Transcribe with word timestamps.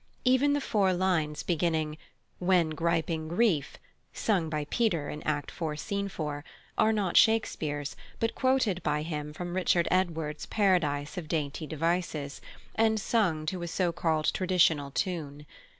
Even 0.25 0.53
the 0.53 0.59
four 0.61 0.93
lines 0.93 1.43
beginning 1.43 1.95
"When 2.39 2.71
griping 2.71 3.27
grief" 3.27 3.77
(sung 4.13 4.49
by 4.49 4.65
Peter 4.71 5.11
in 5.11 5.21
Act 5.27 5.53
iv., 5.61 5.79
Scene 5.79 6.09
4) 6.09 6.43
are 6.75 6.91
not 6.91 7.17
Shakespeare's, 7.17 7.95
but 8.19 8.33
quoted 8.33 8.81
by 8.81 9.03
him 9.03 9.31
from 9.31 9.55
Richard 9.55 9.87
Edwards's 9.91 10.47
Paradise 10.47 11.19
of 11.19 11.27
Daintee 11.27 11.67
Devices, 11.67 12.41
and 12.73 12.99
sung 12.99 13.45
to 13.45 13.61
a 13.61 13.67
so 13.67 13.91
called 13.91 14.33
traditional 14.33 14.89
tune. 14.89 15.45